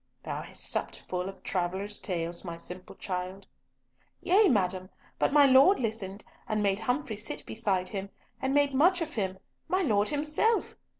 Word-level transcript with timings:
"Thou 0.23 0.41
hast 0.41 0.65
supped 0.67 1.05
full 1.07 1.29
of 1.29 1.43
travellers' 1.43 1.99
tales, 1.99 2.43
my 2.43 2.57
simple 2.57 2.95
child." 2.95 3.45
"Yea, 4.19 4.47
madam, 4.47 4.89
but 5.19 5.31
my 5.31 5.45
Lord 5.45 5.79
listened, 5.79 6.25
and 6.49 6.63
made 6.63 6.79
Humfrey 6.79 7.15
sit 7.15 7.45
beside 7.45 7.89
him, 7.89 8.09
and 8.41 8.51
made 8.51 8.73
much 8.73 9.01
of 9.01 9.13
him—my 9.13 9.83
Lord 9.83 10.09
himself! 10.09 10.75